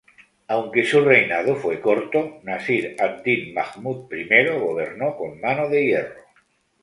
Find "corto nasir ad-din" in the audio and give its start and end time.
1.79-3.53